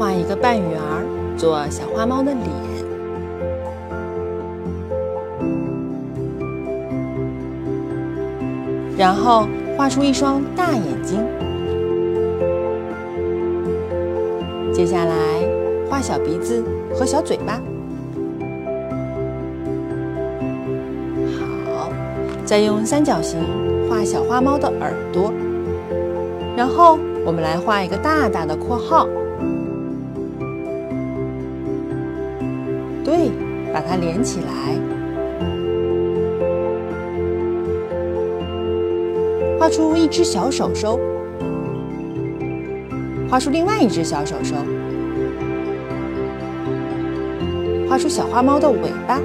[0.00, 1.04] 画一个半圆儿，
[1.36, 2.48] 做小花猫的脸，
[8.96, 11.22] 然后画出一双大眼睛。
[14.72, 15.14] 接下来
[15.90, 17.60] 画小鼻子和小嘴巴。
[21.36, 21.90] 好，
[22.46, 23.38] 再用三角形
[23.86, 25.30] 画小花猫的耳朵，
[26.56, 29.06] 然后我们来画一个大大的括号。
[33.04, 33.30] 对，
[33.72, 34.46] 把它连起来，
[39.58, 40.98] 画出一只小手手，
[43.28, 44.54] 画出另外一只小手手，
[47.88, 49.18] 画出小花猫的尾巴。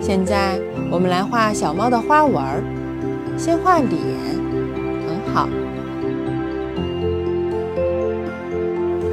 [0.00, 0.60] 现在
[0.90, 2.62] 我们来画小猫的花纹儿，
[3.36, 3.90] 先画脸，
[5.06, 5.48] 很好。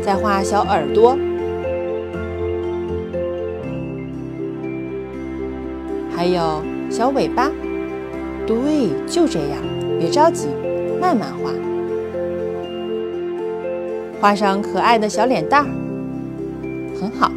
[0.03, 1.17] 再画小耳朵，
[6.13, 7.49] 还有小尾巴。
[8.45, 9.59] 对，就这样，
[9.97, 10.49] 别着急，
[10.99, 11.51] 慢慢画。
[14.19, 15.67] 画上可爱的小脸蛋儿，
[16.99, 17.31] 很好。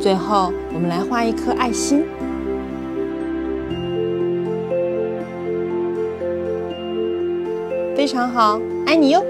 [0.00, 2.04] 最后，我们来画一颗爱心，
[7.94, 9.24] 非常好，爱你哟。